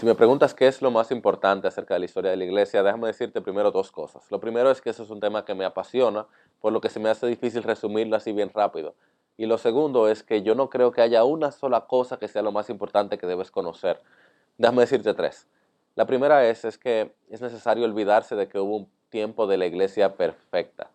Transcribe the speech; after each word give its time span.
Si 0.00 0.06
me 0.06 0.14
preguntas 0.14 0.54
qué 0.54 0.66
es 0.66 0.80
lo 0.80 0.90
más 0.90 1.10
importante 1.10 1.68
acerca 1.68 1.92
de 1.92 2.00
la 2.00 2.06
historia 2.06 2.30
de 2.30 2.38
la 2.38 2.44
iglesia, 2.44 2.82
déjame 2.82 3.08
decirte 3.08 3.42
primero 3.42 3.70
dos 3.70 3.92
cosas. 3.92 4.24
Lo 4.30 4.40
primero 4.40 4.70
es 4.70 4.80
que 4.80 4.88
eso 4.88 5.02
es 5.02 5.10
un 5.10 5.20
tema 5.20 5.44
que 5.44 5.54
me 5.54 5.66
apasiona, 5.66 6.26
por 6.58 6.72
lo 6.72 6.80
que 6.80 6.88
se 6.88 6.98
me 6.98 7.10
hace 7.10 7.26
difícil 7.26 7.62
resumirlo 7.62 8.16
así 8.16 8.32
bien 8.32 8.50
rápido. 8.54 8.94
Y 9.36 9.44
lo 9.44 9.58
segundo 9.58 10.08
es 10.08 10.22
que 10.22 10.40
yo 10.40 10.54
no 10.54 10.70
creo 10.70 10.90
que 10.90 11.02
haya 11.02 11.24
una 11.24 11.50
sola 11.50 11.82
cosa 11.82 12.18
que 12.18 12.28
sea 12.28 12.40
lo 12.40 12.50
más 12.50 12.70
importante 12.70 13.18
que 13.18 13.26
debes 13.26 13.50
conocer. 13.50 14.00
Déjame 14.56 14.80
decirte 14.80 15.12
tres. 15.12 15.46
La 15.96 16.06
primera 16.06 16.48
es, 16.48 16.64
es 16.64 16.78
que 16.78 17.14
es 17.28 17.42
necesario 17.42 17.84
olvidarse 17.84 18.36
de 18.36 18.48
que 18.48 18.58
hubo 18.58 18.76
un 18.78 18.88
tiempo 19.10 19.46
de 19.46 19.58
la 19.58 19.66
iglesia 19.66 20.16
perfecta. 20.16 20.88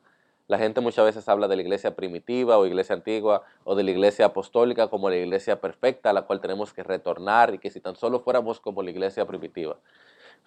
La 0.48 0.60
gente 0.60 0.80
muchas 0.80 1.06
veces 1.06 1.28
habla 1.28 1.48
de 1.48 1.56
la 1.56 1.64
iglesia 1.64 1.96
primitiva 1.96 2.58
o 2.58 2.66
iglesia 2.68 2.96
antigua 2.96 3.44
o 3.64 3.76
de 3.76 3.84
la 3.84 3.92
iglesia 3.92 4.28
apostólica 4.28 4.90
como 4.90 5.10
la 5.10 5.16
iglesia 5.16 5.60
perfecta 5.60 6.12
a 6.12 6.14
la 6.14 6.24
cual 6.24 6.40
tenemos 6.40 6.72
que 6.72 6.84
retornar 6.84 7.54
y 7.56 7.58
que 7.58 7.72
si 7.72 7.80
tan 7.80 7.96
solo 7.96 8.20
fuéramos 8.20 8.60
como 8.60 8.84
la 8.84 8.92
iglesia 8.92 9.26
primitiva. 9.26 9.78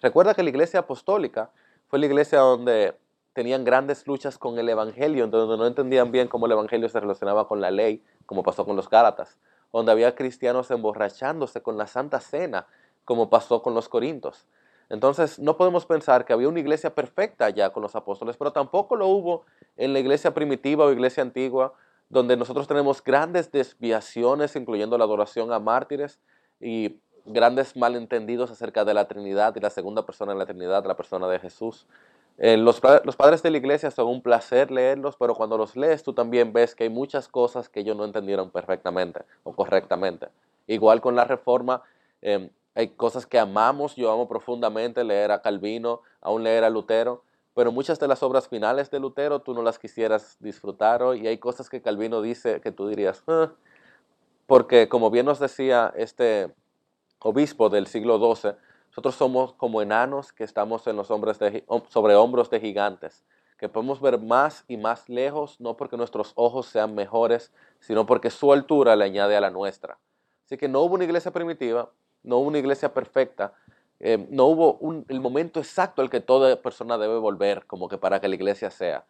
Recuerda 0.01 0.33
que 0.33 0.43
la 0.43 0.49
iglesia 0.49 0.79
apostólica 0.81 1.51
fue 1.87 1.99
la 1.99 2.05
iglesia 2.05 2.39
donde 2.39 2.95
tenían 3.33 3.65
grandes 3.65 4.07
luchas 4.07 4.37
con 4.37 4.57
el 4.57 4.69
evangelio, 4.69 5.27
donde 5.27 5.57
no 5.57 5.67
entendían 5.67 6.11
bien 6.11 6.29
cómo 6.29 6.45
el 6.45 6.53
evangelio 6.53 6.87
se 6.87 6.99
relacionaba 6.99 7.47
con 7.47 7.59
la 7.59 7.69
ley, 7.69 8.01
como 8.25 8.43
pasó 8.43 8.65
con 8.65 8.75
los 8.77 8.89
Gálatas, 8.89 9.37
donde 9.73 9.91
había 9.91 10.15
cristianos 10.15 10.71
emborrachándose 10.71 11.61
con 11.61 11.77
la 11.77 11.87
Santa 11.87 12.21
Cena, 12.21 12.67
como 13.03 13.29
pasó 13.29 13.61
con 13.61 13.73
los 13.73 13.89
Corintos. 13.89 14.45
Entonces, 14.89 15.37
no 15.39 15.55
podemos 15.55 15.85
pensar 15.85 16.25
que 16.25 16.33
había 16.33 16.49
una 16.49 16.59
iglesia 16.59 16.93
perfecta 16.93 17.49
ya 17.49 17.69
con 17.71 17.83
los 17.83 17.95
apóstoles, 17.95 18.37
pero 18.37 18.51
tampoco 18.51 18.95
lo 18.95 19.07
hubo 19.07 19.45
en 19.77 19.93
la 19.93 19.99
iglesia 19.99 20.33
primitiva 20.33 20.85
o 20.85 20.91
iglesia 20.91 21.21
antigua, 21.21 21.73
donde 22.09 22.35
nosotros 22.35 22.67
tenemos 22.67 23.03
grandes 23.03 23.51
desviaciones, 23.51 24.55
incluyendo 24.55 24.97
la 24.97 25.03
adoración 25.03 25.53
a 25.53 25.59
mártires 25.59 26.19
y 26.59 26.99
grandes 27.25 27.75
malentendidos 27.75 28.49
acerca 28.49 28.83
de 28.83 28.95
la 28.95 29.07
Trinidad 29.07 29.55
y 29.55 29.59
la 29.59 29.69
segunda 29.69 30.05
persona 30.05 30.33
de 30.33 30.39
la 30.39 30.45
Trinidad, 30.47 30.85
la 30.85 30.97
persona 30.97 31.27
de 31.27 31.39
Jesús. 31.39 31.85
Eh, 32.41 32.57
los, 32.57 32.79
padres 32.79 33.43
de 33.43 33.51
la 33.51 33.57
iglesia 33.57 33.91
son 33.91 34.07
un 34.07 34.21
placer 34.21 34.71
leerlos, 34.71 35.17
pero 35.17 35.35
cuando 35.35 35.57
los 35.57 35.75
lees 35.75 36.03
tú 36.03 36.13
también 36.13 36.53
ves 36.53 36.73
que 36.73 36.85
hay 36.85 36.89
muchas 36.89 37.27
cosas 37.27 37.67
que 37.67 37.81
ellos 37.81 37.97
no 37.97 38.05
entendieron 38.05 38.49
perfectamente 38.49 39.21
o 39.43 39.53
correctamente. 39.53 40.29
Igual 40.65 41.01
con 41.01 41.15
la 41.15 41.25
reforma, 41.25 41.83
eh, 42.21 42.49
hay 42.75 42.89
cosas 42.89 43.25
que 43.25 43.39
amamos, 43.39 43.95
yo 43.95 44.11
amo 44.11 44.27
profundamente 44.27 45.03
leer 45.03 45.31
a 45.31 45.41
Calvino, 45.41 46.01
aún 46.21 46.43
leer 46.43 46.63
a 46.63 46.69
Lutero, 46.69 47.23
pero 47.53 47.71
muchas 47.71 47.99
de 47.99 48.07
las 48.07 48.23
obras 48.23 48.47
finales 48.47 48.89
de 48.91 48.99
Lutero 48.99 49.41
tú 49.41 49.53
no 49.53 49.61
las 49.61 49.79
quisieras 49.79 50.37
disfrutar 50.39 51.03
hoy 51.03 51.21
y 51.21 51.27
hay 51.27 51.37
cosas 51.39 51.69
que 51.69 51.81
Calvino 51.81 52.21
dice 52.21 52.61
que 52.61 52.71
tú 52.71 52.87
dirías, 52.87 53.23
ah", 53.27 53.51
porque 54.47 54.87
como 54.87 55.11
bien 55.11 55.25
nos 55.25 55.39
decía 55.39 55.93
este 55.95 56.53
obispo 57.19 57.69
del 57.69 57.87
siglo 57.87 58.17
XII, 58.17 58.53
nosotros 58.87 59.15
somos 59.15 59.53
como 59.53 59.81
enanos 59.81 60.31
que 60.31 60.43
estamos 60.43 60.87
en 60.87 60.95
los 60.95 61.11
hombres 61.11 61.37
sobre 61.89 62.15
hombros 62.15 62.49
de 62.49 62.59
gigantes, 62.59 63.25
que 63.57 63.69
podemos 63.69 63.99
ver 64.01 64.19
más 64.19 64.63
y 64.67 64.77
más 64.77 65.09
lejos, 65.09 65.59
no 65.59 65.75
porque 65.75 65.97
nuestros 65.97 66.31
ojos 66.35 66.67
sean 66.67 66.95
mejores, 66.95 67.51
sino 67.79 68.05
porque 68.05 68.29
su 68.29 68.53
altura 68.53 68.95
le 68.95 69.05
añade 69.05 69.35
a 69.35 69.41
la 69.41 69.51
nuestra. 69.51 69.99
Así 70.45 70.57
que 70.57 70.67
no 70.67 70.81
hubo 70.81 70.95
una 70.95 71.03
iglesia 71.03 71.31
primitiva, 71.31 71.91
no 72.23 72.37
hubo 72.37 72.47
una 72.47 72.59
iglesia 72.59 72.93
perfecta, 72.93 73.53
eh, 73.99 74.27
no 74.29 74.45
hubo 74.45 74.79
el 75.09 75.19
momento 75.19 75.59
exacto 75.59 76.01
al 76.01 76.09
que 76.09 76.21
toda 76.21 76.61
persona 76.61 76.97
debe 76.97 77.17
volver, 77.17 77.65
como 77.65 77.89
que 77.89 77.97
para 77.97 78.21
que 78.21 78.27
la 78.27 78.35
iglesia 78.35 78.71
sea. 78.71 79.05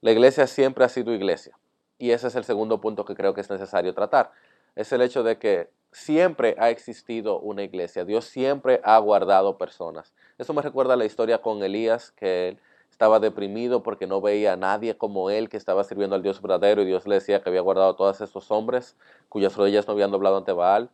La 0.00 0.12
iglesia 0.12 0.46
siempre 0.46 0.84
ha 0.84 0.88
sido 0.88 1.12
iglesia. 1.12 1.58
Y 1.98 2.12
ese 2.12 2.28
es 2.28 2.34
el 2.36 2.44
segundo 2.44 2.80
punto 2.80 3.04
que 3.04 3.14
creo 3.14 3.34
que 3.34 3.40
es 3.40 3.50
necesario 3.50 3.92
tratar. 3.92 4.30
Es 4.76 4.92
el 4.92 5.02
hecho 5.02 5.22
de 5.22 5.38
que 5.38 5.68
siempre 5.92 6.54
ha 6.58 6.70
existido 6.70 7.40
una 7.40 7.62
iglesia. 7.62 8.04
Dios 8.04 8.24
siempre 8.24 8.80
ha 8.84 8.98
guardado 8.98 9.58
personas. 9.58 10.14
Eso 10.38 10.54
me 10.54 10.62
recuerda 10.62 10.96
la 10.96 11.04
historia 11.04 11.42
con 11.42 11.62
Elías, 11.62 12.12
que 12.12 12.48
él 12.48 12.58
estaba 12.90 13.18
deprimido 13.18 13.82
porque 13.82 14.06
no 14.06 14.20
veía 14.20 14.52
a 14.52 14.56
nadie 14.56 14.96
como 14.96 15.30
él 15.30 15.48
que 15.48 15.56
estaba 15.56 15.84
sirviendo 15.84 16.16
al 16.16 16.22
Dios 16.22 16.40
verdadero 16.40 16.82
y 16.82 16.86
Dios 16.86 17.06
le 17.06 17.16
decía 17.16 17.42
que 17.42 17.48
había 17.48 17.60
guardado 17.60 17.90
a 17.90 17.96
todos 17.96 18.20
estos 18.20 18.50
hombres 18.50 18.96
cuyas 19.28 19.56
rodillas 19.56 19.86
no 19.86 19.94
habían 19.94 20.10
doblado 20.10 20.36
ante 20.36 20.52
Baal. 20.52 20.90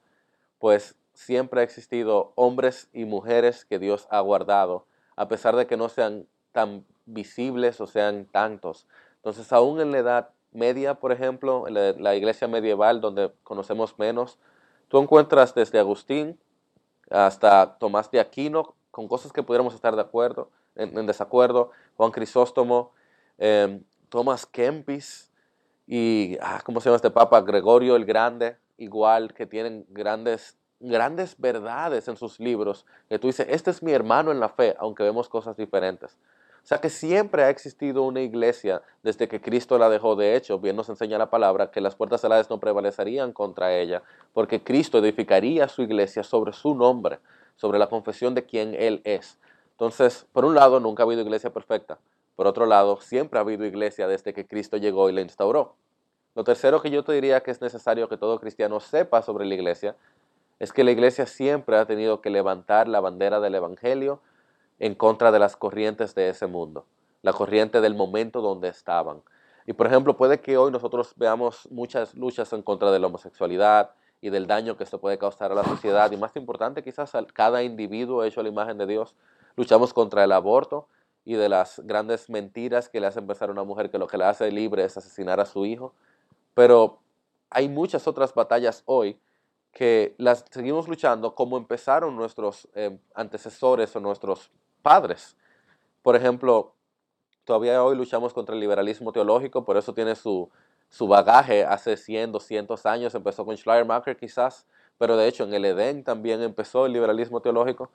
Pues 0.58 0.96
siempre 1.16 1.60
ha 1.60 1.64
existido 1.64 2.32
hombres 2.34 2.90
y 2.92 3.06
mujeres 3.06 3.64
que 3.64 3.78
Dios 3.78 4.06
ha 4.10 4.20
guardado, 4.20 4.86
a 5.16 5.28
pesar 5.28 5.56
de 5.56 5.66
que 5.66 5.78
no 5.78 5.88
sean 5.88 6.26
tan 6.52 6.84
visibles 7.06 7.80
o 7.80 7.86
sean 7.86 8.26
tantos. 8.26 8.86
Entonces, 9.16 9.50
aún 9.52 9.80
en 9.80 9.92
la 9.92 9.98
edad 9.98 10.30
media, 10.52 10.94
por 10.94 11.12
ejemplo, 11.12 11.66
en 11.66 12.02
la, 12.02 12.14
iglesia 12.14 12.48
medieval, 12.48 13.00
donde 13.00 13.32
conocemos 13.44 13.98
menos, 13.98 14.38
tú 14.88 14.98
encuentras 14.98 15.54
desde 15.54 15.78
Agustín 15.78 16.38
hasta 17.10 17.78
Tomás 17.78 18.10
de 18.10 18.20
Aquino, 18.20 18.74
con 18.90 19.08
cosas 19.08 19.32
que 19.32 19.42
pudiéramos 19.42 19.74
estar 19.74 19.96
de 19.96 20.02
acuerdo, 20.02 20.50
en, 20.74 21.06
desacuerdo, 21.06 21.70
Juan 21.96 22.10
Crisóstomo, 22.10 22.92
eh, 23.38 23.80
Tomás 24.10 24.44
Kempis 24.44 25.30
y, 25.86 26.36
ah, 26.42 26.60
¿cómo 26.62 26.80
se 26.80 26.90
llama 26.90 26.96
este 26.96 27.10
Papa? 27.10 27.40
Gregorio 27.40 27.96
el 27.96 28.04
Grande, 28.04 28.58
igual, 28.76 29.32
que 29.32 29.46
tienen 29.46 29.86
grandes 29.88 30.55
grandes 30.80 31.36
verdades 31.38 32.08
en 32.08 32.16
sus 32.16 32.38
libros 32.40 32.86
que 33.08 33.18
tú 33.18 33.26
dices, 33.26 33.46
este 33.50 33.70
es 33.70 33.82
mi 33.82 33.92
hermano 33.92 34.32
en 34.32 34.40
la 34.40 34.48
fe, 34.48 34.76
aunque 34.78 35.02
vemos 35.02 35.28
cosas 35.28 35.56
diferentes. 35.56 36.16
O 36.66 36.68
sea 36.68 36.78
que 36.78 36.90
siempre 36.90 37.44
ha 37.44 37.50
existido 37.50 38.02
una 38.02 38.22
iglesia 38.22 38.82
desde 39.04 39.28
que 39.28 39.40
Cristo 39.40 39.78
la 39.78 39.88
dejó. 39.88 40.16
De 40.16 40.34
hecho, 40.34 40.58
bien 40.58 40.74
nos 40.74 40.88
enseña 40.88 41.16
la 41.16 41.30
palabra 41.30 41.70
que 41.70 41.80
las 41.80 41.94
puertas 41.94 42.24
heladas 42.24 42.50
no 42.50 42.58
prevalecerían 42.58 43.32
contra 43.32 43.72
ella, 43.72 44.02
porque 44.32 44.60
Cristo 44.60 44.98
edificaría 44.98 45.68
su 45.68 45.82
iglesia 45.82 46.24
sobre 46.24 46.52
su 46.52 46.74
nombre, 46.74 47.20
sobre 47.54 47.78
la 47.78 47.86
confesión 47.86 48.34
de 48.34 48.44
quien 48.44 48.74
Él 48.74 49.00
es. 49.04 49.38
Entonces, 49.72 50.26
por 50.32 50.44
un 50.44 50.56
lado, 50.56 50.80
nunca 50.80 51.04
ha 51.04 51.06
habido 51.06 51.22
iglesia 51.22 51.52
perfecta. 51.52 51.98
Por 52.34 52.48
otro 52.48 52.66
lado, 52.66 53.00
siempre 53.00 53.38
ha 53.38 53.42
habido 53.42 53.64
iglesia 53.64 54.08
desde 54.08 54.34
que 54.34 54.44
Cristo 54.44 54.76
llegó 54.76 55.08
y 55.08 55.12
la 55.12 55.20
instauró. 55.20 55.76
Lo 56.34 56.42
tercero 56.42 56.82
que 56.82 56.90
yo 56.90 57.04
te 57.04 57.12
diría 57.12 57.44
que 57.44 57.52
es 57.52 57.60
necesario 57.60 58.08
que 58.08 58.16
todo 58.16 58.40
cristiano 58.40 58.80
sepa 58.80 59.22
sobre 59.22 59.46
la 59.46 59.54
iglesia 59.54 59.94
es 60.58 60.72
que 60.72 60.84
la 60.84 60.90
iglesia 60.90 61.26
siempre 61.26 61.76
ha 61.76 61.86
tenido 61.86 62.20
que 62.20 62.30
levantar 62.30 62.88
la 62.88 63.00
bandera 63.00 63.40
del 63.40 63.54
Evangelio 63.54 64.20
en 64.78 64.94
contra 64.94 65.32
de 65.32 65.38
las 65.38 65.56
corrientes 65.56 66.14
de 66.14 66.28
ese 66.28 66.46
mundo, 66.46 66.86
la 67.22 67.32
corriente 67.32 67.80
del 67.80 67.94
momento 67.94 68.40
donde 68.40 68.68
estaban. 68.68 69.22
Y 69.66 69.72
por 69.72 69.86
ejemplo, 69.86 70.16
puede 70.16 70.40
que 70.40 70.56
hoy 70.56 70.70
nosotros 70.70 71.12
veamos 71.16 71.68
muchas 71.70 72.14
luchas 72.14 72.52
en 72.52 72.62
contra 72.62 72.90
de 72.90 72.98
la 72.98 73.08
homosexualidad 73.08 73.90
y 74.20 74.30
del 74.30 74.46
daño 74.46 74.76
que 74.76 74.84
esto 74.84 74.98
puede 74.98 75.18
causar 75.18 75.52
a 75.52 75.54
la 75.54 75.64
sociedad, 75.64 76.10
y 76.10 76.16
más 76.16 76.34
importante 76.36 76.82
quizás 76.82 77.14
a 77.14 77.24
cada 77.26 77.62
individuo 77.62 78.24
hecho 78.24 78.40
a 78.40 78.42
la 78.42 78.48
imagen 78.48 78.78
de 78.78 78.86
Dios. 78.86 79.14
Luchamos 79.56 79.92
contra 79.92 80.24
el 80.24 80.32
aborto 80.32 80.88
y 81.24 81.34
de 81.34 81.48
las 81.48 81.80
grandes 81.84 82.30
mentiras 82.30 82.88
que 82.88 83.00
le 83.00 83.08
hacen 83.08 83.26
pensar 83.26 83.48
a 83.48 83.52
una 83.52 83.64
mujer 83.64 83.90
que 83.90 83.98
lo 83.98 84.06
que 84.06 84.16
la 84.16 84.30
hace 84.30 84.50
libre 84.50 84.84
es 84.84 84.96
asesinar 84.96 85.40
a 85.40 85.44
su 85.44 85.66
hijo. 85.66 85.92
Pero 86.54 86.98
hay 87.50 87.68
muchas 87.68 88.06
otras 88.06 88.32
batallas 88.32 88.82
hoy 88.86 89.18
que 89.76 90.14
las 90.16 90.42
seguimos 90.50 90.88
luchando 90.88 91.34
como 91.34 91.58
empezaron 91.58 92.16
nuestros 92.16 92.66
eh, 92.74 92.98
antecesores 93.14 93.94
o 93.94 94.00
nuestros 94.00 94.50
padres. 94.80 95.36
Por 96.00 96.16
ejemplo, 96.16 96.72
todavía 97.44 97.84
hoy 97.84 97.94
luchamos 97.94 98.32
contra 98.32 98.54
el 98.54 98.60
liberalismo 98.62 99.12
teológico, 99.12 99.66
por 99.66 99.76
eso 99.76 99.92
tiene 99.92 100.14
su, 100.14 100.48
su 100.88 101.06
bagaje 101.06 101.66
hace 101.66 101.98
100, 101.98 102.32
200 102.32 102.86
años, 102.86 103.14
empezó 103.14 103.44
con 103.44 103.54
Schleiermacher 103.54 104.16
quizás, 104.16 104.64
pero 104.96 105.14
de 105.14 105.28
hecho 105.28 105.44
en 105.44 105.52
el 105.52 105.66
Edén 105.66 106.04
también 106.04 106.40
empezó 106.40 106.86
el 106.86 106.94
liberalismo 106.94 107.42
teológico. 107.42 107.90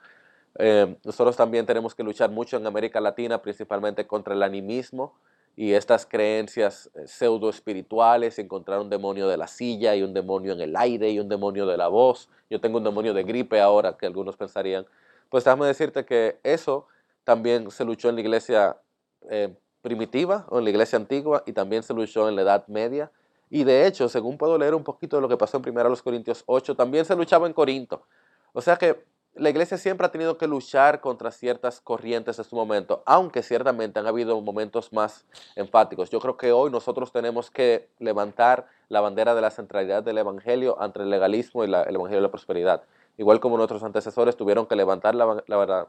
Eh, 0.60 0.95
nosotros 1.04 1.36
también 1.36 1.66
tenemos 1.66 1.95
que 1.95 2.04
luchar 2.04 2.30
mucho 2.30 2.57
en 2.57 2.68
América 2.68 3.01
Latina, 3.01 3.42
principalmente 3.42 4.06
contra 4.06 4.36
el 4.36 4.44
animismo 4.44 5.16
y 5.56 5.74
estas 5.74 6.06
creencias 6.06 6.89
eh, 6.95 7.07
pseudo 7.07 7.50
espirituales, 7.50 8.39
encontrar 8.39 8.80
un 8.80 8.89
demonio 8.89 9.27
de 9.27 9.38
la 9.38 9.48
silla 9.48 9.95
y 9.95 10.03
un 10.03 10.13
demonio 10.13 10.53
en 10.53 10.62
el 10.62 10.75
aire 10.75 11.09
y 11.12 11.19
un 11.19 11.30
demonio 11.30 11.65
de 11.65 11.77
la 11.77 11.88
voz. 11.88 12.30
Yo 12.50 12.59
tengo 12.62 12.77
un 12.77 12.83
demonio 12.83 13.13
de 13.13 13.24
gripe 13.24 13.59
ahora, 13.59 13.98
que 13.98 14.06
algunos 14.06 14.38
pensarían. 14.38 14.86
Pues 15.30 15.44
déjame 15.44 15.68
decirte 15.68 16.06
que 16.06 16.39
eso 16.44 16.88
también 17.24 17.69
se 17.71 17.86
luchó 17.86 18.09
en 18.09 18.15
la 18.15 18.21
iglesia 18.21 18.77
eh, 19.30 19.53
primitiva 19.81 20.45
o 20.50 20.59
en 20.59 20.65
la 20.65 20.69
iglesia 20.69 20.98
antigua 20.98 21.44
y 21.45 21.53
también 21.53 21.83
se 21.83 21.94
luchó 21.94 22.27
en 22.30 22.36
la 22.36 22.42
Edad 22.44 22.68
Media. 22.68 23.12
Y 23.50 23.63
de 23.63 23.86
hecho, 23.86 24.07
según 24.07 24.38
puedo 24.38 24.57
leer 24.57 24.74
un 24.74 24.83
poquito 24.83 25.18
de 25.18 25.21
lo 25.21 25.30
que 25.30 25.38
pasó 25.38 25.57
en 25.57 25.77
1 25.77 25.95
Corintios 26.03 26.44
8, 26.45 26.75
también 26.75 27.06
se 27.06 27.15
luchaba 27.15 27.48
en 27.48 27.53
Corinto. 27.53 28.06
O 28.53 28.62
sea 28.62 28.77
que 28.77 29.03
la 29.33 29.50
iglesia 29.50 29.78
siempre 29.78 30.06
ha 30.06 30.12
tenido 30.12 30.38
que 30.38 30.45
luchar 30.45 31.00
contra 31.00 31.31
ciertas 31.31 31.80
corrientes 31.80 32.38
en 32.38 32.45
su 32.45 32.56
momento, 32.56 33.01
aunque 33.06 33.44
ciertamente 33.44 34.00
han 34.00 34.07
habido 34.07 34.39
momentos 34.42 34.92
más 34.92 35.25
enfáticos. 35.56 36.10
Yo 36.10 36.19
creo 36.19 36.36
que 36.36 36.51
hoy 36.51 36.69
nosotros 36.69 37.13
tenemos 37.13 37.50
que 37.50 37.88
levantar 38.00 38.68
la 38.89 39.00
bandera 39.00 39.33
de 39.33 39.42
la 39.42 39.50
centralidad 39.50 40.04
del 40.04 40.18
Evangelio 40.18 40.81
ante 40.81 41.01
el 41.01 41.10
legalismo 41.10 41.63
y 41.63 41.68
el 41.68 41.74
Evangelio 41.74 42.18
de 42.18 42.22
la 42.22 42.31
prosperidad. 42.31 42.83
Igual 43.18 43.39
como 43.39 43.56
nuestros 43.56 43.83
antecesores 43.83 44.36
tuvieron 44.36 44.66
que 44.66 44.75
levantar 44.75 45.16
la, 45.16 45.25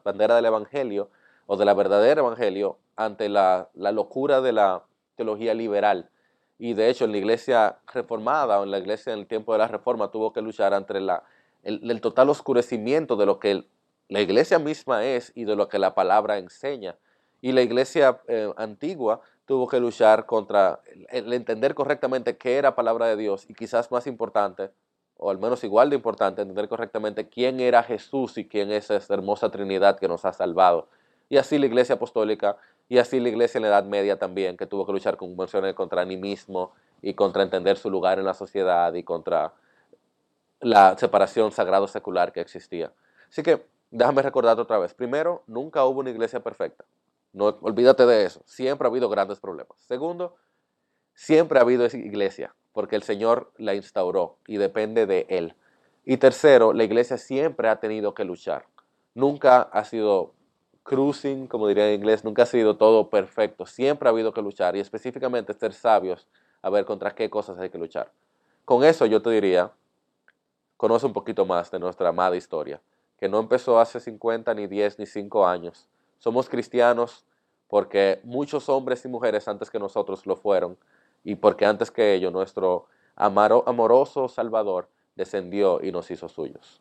bandera 0.05 0.37
del 0.37 0.45
Evangelio 0.45 1.11
o 1.47 1.57
de 1.57 1.65
la 1.65 1.75
verdadera 1.75 2.21
Evangelio 2.21 2.79
ante 2.95 3.29
la, 3.29 3.69
la 3.75 3.91
locura 3.91 4.41
de 4.41 4.53
la 4.53 4.83
teología 5.17 5.53
liberal. 5.55 6.09
Y 6.59 6.75
de 6.75 6.91
hecho 6.91 7.07
en 7.07 7.13
la 7.13 7.19
iglesia 7.19 7.79
reformada 7.93 8.61
o 8.61 8.63
en 8.63 8.71
la 8.71 8.79
iglesia 8.79 9.13
en 9.13 9.19
el 9.19 9.27
tiempo 9.27 9.53
de 9.53 9.59
la 9.59 9.67
reforma 9.67 10.13
tuvo 10.13 10.33
que 10.33 10.43
luchar 10.43 10.75
ante 10.75 11.01
la 11.01 11.25
el, 11.63 12.01
total 12.01 12.31
oscurecimiento 12.31 13.17
de 13.17 13.27
lo 13.27 13.39
que 13.39 13.65
la 14.09 14.21
iglesia 14.21 14.59
misma 14.59 15.05
es 15.05 15.33
y 15.35 15.45
de 15.45 15.57
lo 15.57 15.69
que 15.69 15.79
la 15.79 15.95
palabra 15.95 16.39
enseña. 16.39 16.97
Y 17.41 17.53
la 17.53 17.63
iglesia 17.63 18.21
eh, 18.29 18.53
antigua 18.57 19.21
tuvo 19.47 19.69
que 19.69 19.81
luchar 19.81 20.27
contra 20.27 20.81
el, 21.11 21.33
entender 21.33 21.75
correctamente 21.75 22.37
qué 22.37 22.57
era 22.57 22.75
palabra 22.75 23.07
de 23.07 23.17
Dios 23.17 23.49
y 23.49 23.55
quizás 23.55 23.91
más 23.91 24.07
importante, 24.07 24.71
o 25.17 25.31
al 25.31 25.39
menos 25.39 25.65
igual 25.65 25.91
de 25.91 25.97
importante, 25.97 26.43
entender 26.43 26.69
correctamente 26.69 27.29
quién 27.29 27.61
era 27.61 27.83
Jesús 27.83 28.39
y 28.39 28.47
quién 28.47 28.71
es 28.71 28.91
esa 28.91 29.15
hermosa 29.15 29.51
Trinidad 29.51 29.99
que 29.99 30.09
nos 30.09 30.25
ha 30.25 30.33
salvado. 30.33 30.89
Y 31.29 31.37
así 31.37 31.59
la 31.59 31.67
iglesia 31.67 31.95
apostólica 31.95 32.57
y 32.89 32.99
así 32.99 33.19
la 33.21 33.29
iglesia 33.29 33.59
en 33.59 33.63
la 33.63 33.69
Edad 33.69 33.85
Media 33.85 34.19
también, 34.19 34.57
que 34.57 34.67
tuvo 34.67 34.85
que 34.85 34.93
luchar 34.93 35.17
con 35.17 35.35
contra 35.37 36.03
animismo 36.03 36.73
y 37.01 37.15
contra 37.15 37.43
entender 37.43 37.79
su 37.79 37.91
lugar 37.91 38.19
en 38.19 38.27
la 38.27 38.35
sociedad 38.35 38.93
y 38.95 39.03
contra 39.03 39.53
la 40.63 40.97
separación 40.97 41.53
sagrado-secular 41.53 42.33
que 42.33 42.41
existía. 42.41 42.93
Así 43.29 43.43
que 43.43 43.67
déjame 43.91 44.23
recordarte 44.23 44.63
otra 44.63 44.79
vez. 44.79 44.95
Primero, 44.95 45.43
nunca 45.47 45.85
hubo 45.85 46.01
una 46.01 46.11
iglesia 46.11 46.41
perfecta. 46.41 46.85
No, 47.33 47.59
olvídate 47.61 48.07
de 48.07 48.25
eso. 48.25 48.43
Siempre 48.47 48.87
ha 48.87 48.91
habido 48.91 49.09
grandes 49.09 49.41
problemas. 49.41 49.77
Segundo, 49.79 50.37
siempre 51.15 51.59
ha 51.59 51.63
habido 51.63 51.85
iglesia, 51.87 52.55
porque 52.73 52.97
el 52.97 53.03
Señor 53.03 53.53
la 53.59 53.75
instauró 53.75 54.39
y 54.47 54.57
depende 54.57 55.07
de 55.07 55.27
Él. 55.29 55.55
Y 56.05 56.17
tercero, 56.19 56.73
la 56.73 56.85
iglesia 56.85 57.19
siempre 57.19 57.69
ha 57.69 57.77
tenido 57.77 58.15
que 58.15 58.25
luchar. 58.25 58.67
Nunca 59.15 59.63
ha 59.63 59.85
sido 59.85 60.33
cruising, 60.83 61.47
como 61.47 61.69
diría 61.69 61.89
en 61.89 62.01
inglés, 62.01 62.25
nunca 62.25 62.43
ha 62.43 62.47
sido 62.47 62.77
todo 62.77 63.09
perfecto. 63.09 63.67
Siempre 63.67 64.09
ha 64.09 64.13
habido 64.13 64.33
que 64.33 64.43
luchar 64.43 64.77
y 64.77 64.81
específicamente 64.81 65.55
ser 65.55 65.73
sabios 65.73 66.29
a 66.61 66.71
ver 66.71 66.85
contra 66.85 67.15
qué 67.15 67.31
cosas 67.31 67.59
hay 67.59 67.71
que 67.71 67.79
luchar. 67.79 68.11
Con 68.65 68.85
eso 68.85 69.07
yo 69.07 69.23
te 69.23 69.31
diría, 69.31 69.73
conoce 70.83 71.07
un 71.07 71.13
poquito 71.13 71.47
más 71.47 71.71
de 71.71 71.79
nuestra 71.79 72.09
amada 72.09 72.35
historia, 72.35 72.81
que 73.17 73.29
no 73.29 73.39
empezó 73.39 73.79
hace 73.79 74.01
50, 74.01 74.53
ni 74.53 74.67
10, 74.67 74.99
ni 74.99 75.07
5 75.07 75.47
años. 75.47 75.89
Somos 76.19 76.49
cristianos 76.49 77.25
porque 77.69 78.19
muchos 78.25 78.69
hombres 78.69 79.05
y 79.05 79.09
mujeres 79.09 79.47
antes 79.47 79.71
que 79.71 79.79
nosotros 79.79 80.27
lo 80.27 80.35
fueron 80.35 80.77
y 81.23 81.37
porque 81.37 81.67
antes 81.67 81.93
que 81.93 82.15
ello 82.15 82.33
nuestro 82.33 82.87
amoroso 83.15 84.27
Salvador 84.27 84.89
descendió 85.15 85.81
y 85.81 85.93
nos 85.93 86.11
hizo 86.11 86.29
suyos. 86.29 86.81